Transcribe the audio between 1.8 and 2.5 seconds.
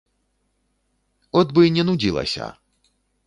нудзілася!